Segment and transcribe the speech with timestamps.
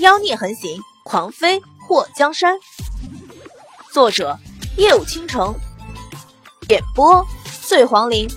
[0.00, 2.56] 妖孽横行，狂飞祸江山。
[3.92, 4.38] 作者：
[4.76, 5.52] 夜舞倾城，
[6.68, 7.26] 演播：
[7.66, 8.28] 醉黄林。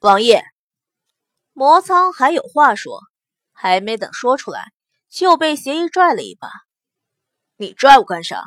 [0.00, 0.44] 王爷，
[1.54, 3.00] 魔苍还有话说，
[3.50, 4.72] 还没等说出来，
[5.08, 6.50] 就被邪医拽了一把。
[7.56, 8.44] 你拽我干啥？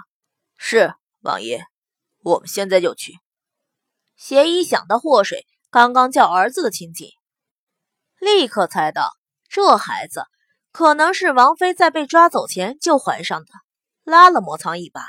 [0.58, 1.66] 是王爷，
[2.22, 3.14] 我们现在就去。
[4.16, 7.10] 邪医想到祸水刚刚叫儿子的情景，
[8.20, 9.10] 立刻猜到
[9.50, 10.24] 这孩子。
[10.76, 13.48] 可能是王妃在被抓走前就怀上的，
[14.04, 15.06] 拉了魔苍一把。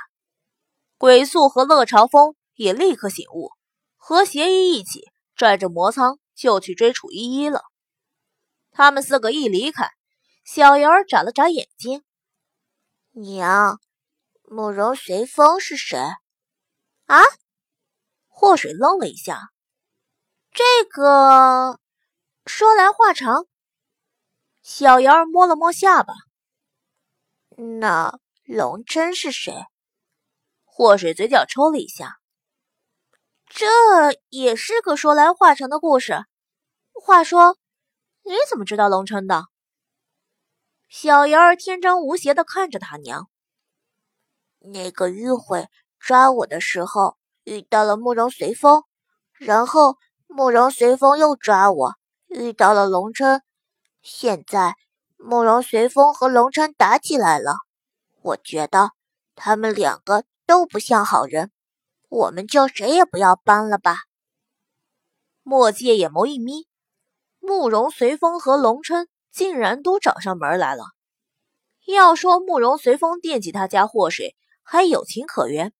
[0.97, 3.51] 鬼宿和乐朝风也立刻醒悟，
[3.97, 5.02] 和邪医一起
[5.34, 7.65] 拽着魔苍就去追楚依依了。
[8.71, 9.91] 他们四个一离开，
[10.45, 12.05] 小瑶儿眨了眨眼睛
[13.10, 13.80] ：“娘，
[14.45, 15.98] 慕容随风是谁？”
[17.07, 17.24] 啊！
[18.29, 19.51] 祸水愣了一下，
[20.52, 21.80] 这个
[22.45, 23.48] 说来话长。
[24.69, 26.12] 小瑶儿摸了摸下巴，
[27.57, 29.54] 那龙琛是谁？
[30.65, 32.18] 祸水嘴角抽了一下，
[33.46, 33.65] 这
[34.29, 36.24] 也是个说来话长的故事。
[36.93, 37.57] 话说，
[38.24, 39.45] 你怎么知道龙琛的？
[40.88, 43.30] 小瑶儿天真无邪的看着他娘。
[44.59, 45.69] 那个迂回
[46.01, 48.82] 抓我的时候遇到了慕容随风，
[49.38, 51.95] 然后慕容随风又抓我，
[52.26, 53.41] 遇到了龙琛。
[54.09, 54.76] 现在
[55.16, 57.57] 慕容随风和龙琛打起来了，
[58.23, 58.93] 我觉得
[59.35, 61.51] 他们两个都不像好人，
[62.09, 64.03] 我们就谁也不要帮了吧。
[65.43, 66.69] 墨界眼眸一眯，
[67.41, 70.84] 慕容随风和龙琛竟然都找上门来了。
[71.87, 75.72] 要说慕容随风惦记他家祸水，还有情可原，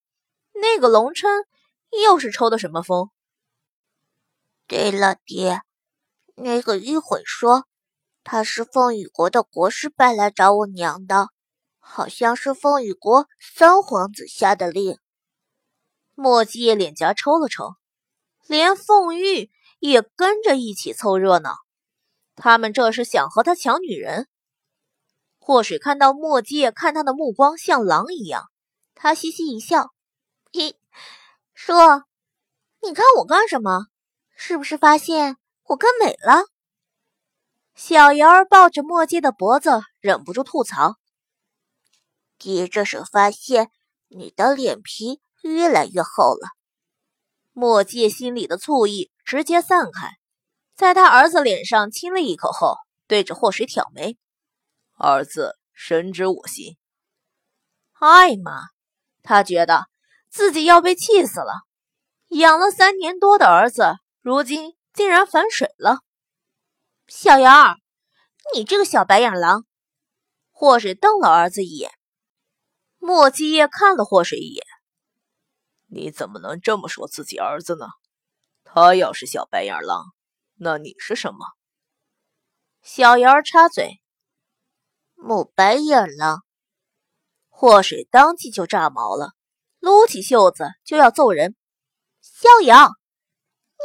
[0.52, 1.30] 那个龙琛
[2.05, 3.11] 又是抽的什么风？
[4.66, 5.62] 对了，爹，
[6.34, 7.68] 那个迂回说。
[8.28, 11.28] 他是凤羽国的国师派来找我娘的，
[11.78, 14.98] 好像是凤羽国三皇子下的令。
[16.17, 17.77] 莫继业脸颊抽了抽，
[18.48, 21.55] 连凤玉也跟着一起凑热闹。
[22.34, 24.27] 他们这是想和他抢女人？
[25.39, 28.51] 祸水看到莫继业看他的目光像狼一样，
[28.96, 29.92] 他嘻嘻一笑
[30.52, 30.77] ：“嘿，
[31.55, 32.02] 说，
[32.83, 33.86] 你看我干什么？
[34.34, 36.42] 是不是发现我更美了？”
[37.77, 40.97] 小瑶儿抱着墨迹的脖子，忍不住吐槽
[42.39, 43.70] ：“爹这是发现
[44.09, 46.48] 你的脸皮越来越厚了。”
[47.53, 50.13] 墨迹心里的醋意直接散开，
[50.75, 52.77] 在他儿子脸上亲了一口后，
[53.07, 54.17] 对着祸水挑眉
[54.97, 56.79] ：“儿子深知我心。”
[58.01, 58.69] 艾玛！
[59.23, 59.85] 他觉得
[60.31, 61.53] 自己要被气死了，
[62.29, 65.98] 养了三年多的儿子，如今竟然反水了。
[67.08, 67.77] 小瑶儿，
[68.52, 69.64] 你这个小白眼狼！
[70.50, 71.92] 祸水瞪了儿子一眼。
[72.98, 74.64] 莫七夜看了祸水一眼
[75.86, 77.86] ：“你怎么能这么说自己儿子呢？
[78.64, 80.14] 他要是小白眼狼，
[80.56, 81.39] 那你是什么？”
[82.83, 84.00] 小瑶儿插嘴
[85.14, 86.42] ：“母白眼狼。”
[87.48, 89.34] 祸水当即就炸毛了，
[89.78, 91.55] 撸起袖子就要揍人。
[92.20, 92.90] 萧阳，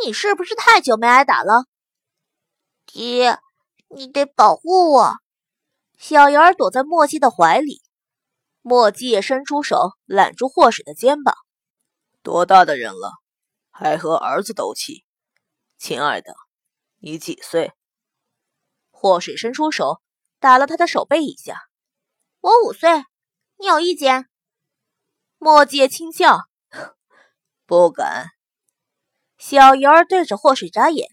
[0.03, 1.65] 你是不是太久没挨打了？
[2.93, 3.39] 爹，
[3.87, 5.13] 你得保护我。
[5.97, 7.81] 小鱼儿躲在墨迹的怀里，
[8.61, 11.33] 墨迹也伸出手揽住祸水的肩膀。
[12.21, 13.13] 多大的人了，
[13.69, 15.05] 还和儿子斗气？
[15.77, 16.35] 亲爱的，
[16.99, 17.71] 你几岁？
[18.89, 20.01] 祸水伸出手
[20.39, 21.61] 打了他的手背一下。
[22.41, 23.05] 我五岁，
[23.57, 24.27] 你有意见？
[25.37, 26.41] 墨迹轻笑，
[27.65, 28.31] 不敢。
[29.37, 31.07] 小鱼儿对着祸水眨眼。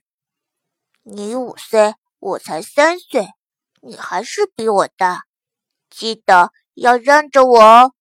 [1.10, 3.28] 你五岁，我才三岁，
[3.80, 5.22] 你还是比我大，
[5.88, 7.94] 记得要让着我哦。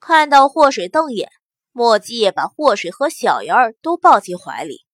[0.00, 1.30] 看到祸水瞪眼，
[1.72, 4.84] 墨迹也把祸水和小鱼儿都抱进怀里。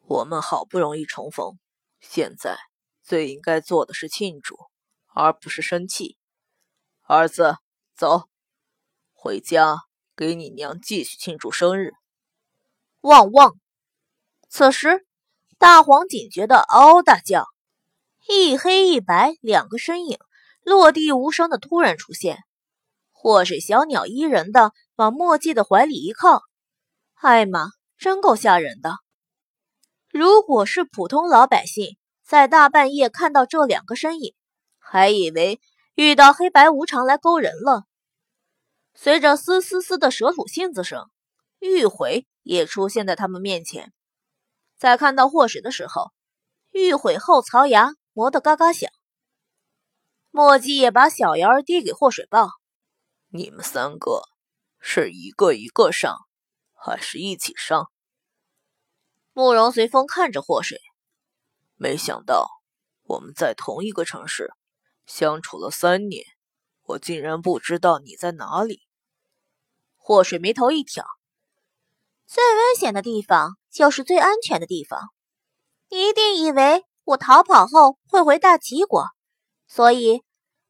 [0.00, 1.58] 我们好不容易重逢，
[1.98, 2.58] 现在
[3.02, 4.54] 最应该做的是庆祝，
[5.06, 6.18] 而不是生气。
[7.04, 7.56] 儿子，
[7.96, 8.28] 走，
[9.14, 9.78] 回家
[10.14, 11.92] 给你娘继续庆祝生日。
[13.00, 13.54] 汪汪！
[14.50, 15.07] 此时。
[15.58, 17.44] 大黄警觉的嗷嗷大叫，
[18.28, 20.16] 一黑一白两个身影
[20.62, 22.38] 落地无声的突然出现。
[23.10, 26.42] 祸水小鸟依人的往墨迹的怀里一靠，
[27.14, 28.98] 艾玛真够吓人的。
[30.12, 34.34] 如果是普通老百姓，在大半夜看到这两个身影，
[34.78, 35.60] 还以为
[35.96, 37.82] 遇到黑白无常来勾人了。
[38.94, 41.10] 随着嘶嘶嘶的蛇吐信子声，
[41.58, 43.92] 玉回也出现在他们面前。
[44.78, 46.12] 在看到祸水的时候，
[46.70, 48.88] 欲悔后槽牙磨得嘎嘎响。
[50.30, 52.48] 墨迹也把小瑶儿递给霍水豹
[53.32, 54.22] ：“你们三个
[54.78, 56.16] 是一个一个上，
[56.72, 57.90] 还是一起上？”
[59.34, 60.80] 慕容随风看着霍水，
[61.74, 62.48] 没想到
[63.02, 64.52] 我们在同一个城市
[65.06, 66.24] 相处了三年，
[66.82, 68.82] 我竟然不知道你在哪里。
[69.96, 71.04] 霍水眉头一挑
[72.28, 75.08] ：“最危险的地方就是最安全的地方。
[75.88, 79.06] 你一定以为我逃跑后会回大齐国，
[79.66, 80.22] 所以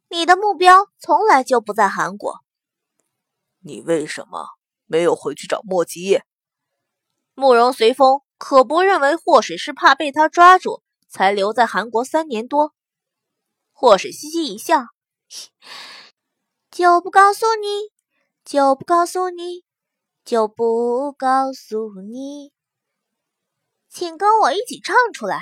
[0.08, 2.40] 你的目标从来就不在韩国。
[3.60, 4.46] 你为什么
[4.86, 6.24] 没有回去找莫吉叶？”
[7.34, 8.22] 慕容随风。
[8.38, 12.72] 可不认为霍水是怕被他抓住才留在韩国三年多。
[13.72, 14.86] 霍水嘻嘻一笑，
[16.70, 17.90] 就不告诉你，
[18.44, 19.64] 就不告诉你，
[20.28, 22.52] 就不告诉你，
[23.88, 25.40] 请跟我一起唱出来。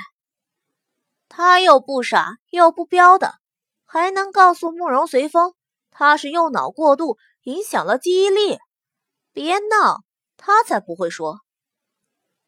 [1.28, 3.34] 他又不傻又不彪的，
[3.84, 5.56] 还能告诉慕容随风
[5.90, 8.58] 他是右脑过度影响了记忆力？
[9.32, 10.04] 别闹，
[10.36, 11.40] 他才不会说。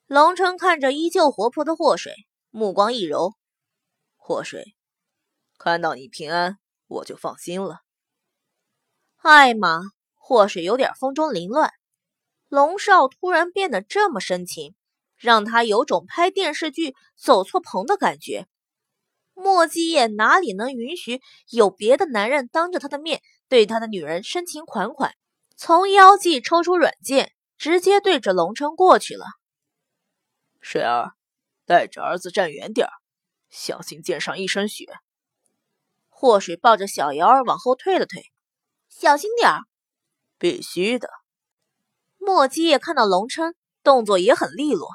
[0.06, 2.14] 龙城看着依旧活泼的祸水，
[2.50, 3.32] 目光一柔
[4.14, 4.76] ：“祸水，
[5.58, 7.80] 看到你平安，我就放心了。”
[9.22, 9.80] 艾玛，
[10.14, 11.72] 祸水有点风中凌乱。
[12.48, 14.74] 龙少突然变得这么深情，
[15.16, 18.46] 让他有种拍电视剧走错棚的感觉。
[19.34, 25.14] 莫继业哪里能允许有别的男人当着他的面对他的女人深情款款？
[25.56, 29.26] 从腰际抽出软剑，直接对着龙城过去了。
[30.60, 31.12] 水儿，
[31.66, 32.92] 带着儿子站远点儿，
[33.50, 34.86] 小心溅上一身血。
[36.08, 38.22] 祸水抱着小瑶儿往后退了退，
[38.88, 39.60] 小心点儿。
[40.38, 41.08] 必须的。
[42.28, 44.90] 莫基叶看到龙琛动作也很利落，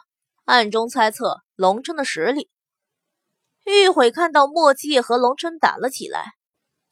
[0.45, 2.47] 暗中猜测龙琛的实力。
[3.65, 6.33] 玉悔看到莫基叶和龙琛打了起来，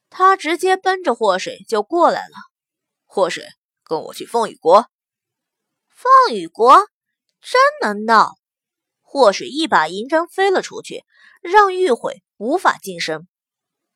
[0.09, 2.33] 他直接奔着祸水就过来了。
[3.05, 3.45] 祸水，
[3.83, 4.87] 跟我去凤羽国。
[5.89, 6.87] 凤羽国，
[7.39, 8.33] 真能闹！
[9.03, 11.03] 祸水一把银针飞了出去，
[11.43, 13.27] 让玉悔无法近身。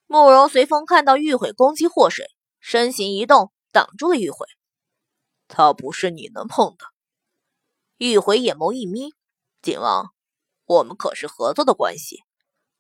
[0.06, 2.28] 慕容随风看到玉悔攻击祸水，
[2.60, 4.46] 身形一动，挡住了玉悔。
[5.48, 6.86] 他不是你能碰的。
[7.98, 9.12] 玉回眼眸一眯
[9.62, 10.14] ：“景王，
[10.66, 12.24] 我们可是合作的关系，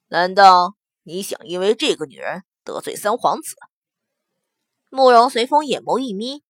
[0.07, 3.55] 难道你想因为这个女人得罪三皇子？”
[4.89, 6.43] 慕容随风眼眸一眯：“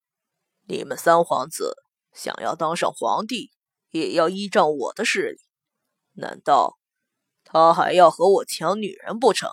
[0.68, 1.76] 你们三皇子
[2.14, 3.52] 想要当上皇帝，
[3.92, 5.42] 也要依仗我的势力。”
[6.18, 6.78] 难道
[7.44, 9.50] 他还要和我抢女人不成？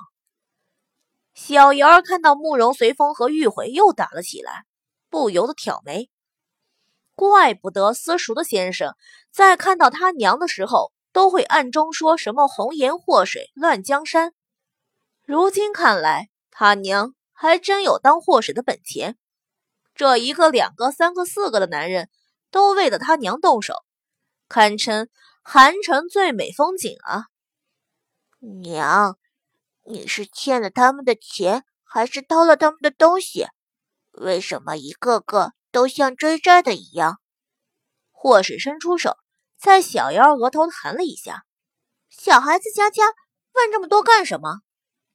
[1.34, 4.64] 小瑶儿看到慕容随风和玉回又打了起来，
[5.08, 6.10] 不由得挑眉。
[7.22, 8.96] 怪不得私塾的先生
[9.30, 14.32] 在看到他娘的时候，都会暗中说什么“红颜祸水乱江山”。
[15.24, 19.16] 如今看来，他娘还真有当祸水的本钱。
[19.94, 22.10] 这一个、两个、三个、四个的男人，
[22.50, 23.76] 都为了他娘动手，
[24.48, 25.08] 堪称……
[25.44, 27.26] 韩城最美风景啊！
[28.40, 29.16] 娘，
[29.84, 33.46] 你是欠了他们的钱，还是偷了他们的东西？
[34.10, 37.20] 为什么一个个都像追债的一样？
[38.10, 39.16] 祸水伸出手，
[39.58, 41.44] 在小妖额头弹了一下。
[42.08, 43.02] 小孩子家家，
[43.54, 44.60] 问这么多干什么？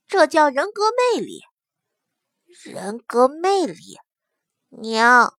[0.07, 1.43] 这叫人格魅力。
[2.63, 3.99] 人格魅力，
[4.69, 5.37] 娘，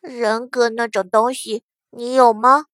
[0.00, 2.66] 人格那种东西，你有吗？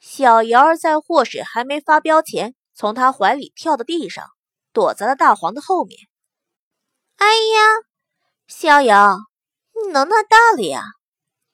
[0.00, 4.24] 小瑶儿在祸水还没发飙前，从他怀里跳到地上，
[4.72, 5.98] 躲在了大黄的后面。
[7.16, 7.60] 哎呀，
[8.46, 9.18] 逍遥，
[9.74, 10.84] 你能耐大了呀！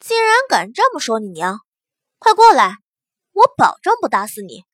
[0.07, 1.61] 竟然敢这么说你娘！
[2.19, 2.77] 快过来，
[3.33, 4.67] 我保证不打死你！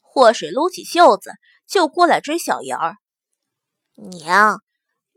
[0.00, 1.32] 祸水撸起袖子
[1.66, 2.94] 就过来追小瑶儿。
[3.96, 4.62] 娘，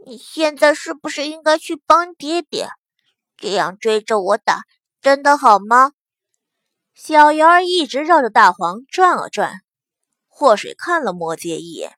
[0.03, 2.69] 你现在是不是应该去帮爹爹？
[3.35, 4.63] 这样追着我打，
[5.01, 5.91] 真的好吗？
[6.95, 9.61] 小瑶儿一直绕着大黄转啊转，
[10.25, 11.95] 祸水看了莫界一眼。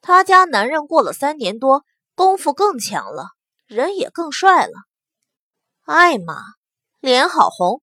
[0.00, 3.30] 他家男人过了三年多，功夫更强了，
[3.66, 4.72] 人也更帅了。
[5.94, 6.34] 艾玛
[7.00, 7.82] 脸好红，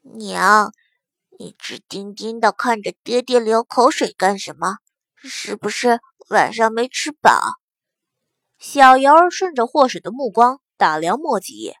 [0.00, 0.72] 娘，
[1.38, 4.78] 你直盯盯的看着爹爹流口水干什么？
[5.16, 6.00] 是不是
[6.30, 7.38] 晚上没吃饱？
[8.58, 11.74] 小瑶儿顺着祸水的目光打量莫吉，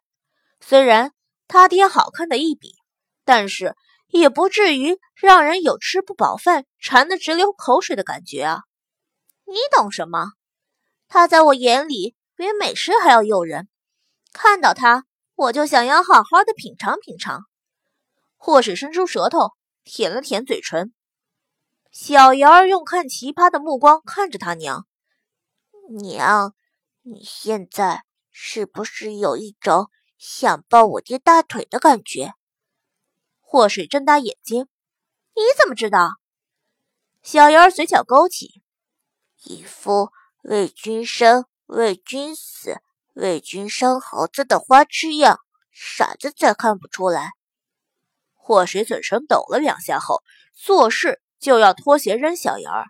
[0.60, 1.14] 虽然
[1.48, 2.74] 他爹好看的一比。
[3.24, 3.74] 但是
[4.08, 8.64] 也不至于让人有吃不饱饭、馋得直流口水的感觉啊！
[9.46, 10.32] 你懂什么？
[11.08, 13.70] 他在我眼里比美食还要诱人，
[14.30, 15.06] 看到他
[15.42, 17.46] 我就想要好好的品尝品尝。
[18.36, 19.50] 祸水伸出舌头
[19.82, 20.94] 舔了舔嘴唇。
[21.90, 24.86] 小瑶儿用看奇葩的目光看着他娘，
[25.90, 26.54] 娘，
[27.02, 32.34] 你现在是不是有一种想抱我爹大腿的感觉？
[33.40, 34.68] 祸水睁大眼睛，
[35.34, 36.10] 你怎么知道？
[37.20, 38.62] 小姚嘴角勾起，
[39.42, 40.12] 一副
[40.44, 42.80] 为君生、为君死、
[43.12, 45.38] 为君生猴子的花痴样，
[45.70, 47.30] 傻子才看不出来。
[48.34, 50.22] 祸水嘴唇抖了两下后，
[50.54, 52.86] 做事就要脱鞋扔小姚儿，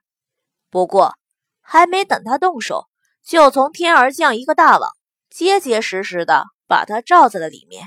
[0.70, 1.16] 不过
[1.60, 2.88] 还没等他动手。
[3.24, 4.90] 就从天而降一个大网，
[5.30, 7.86] 结结实实的把他罩在了里面。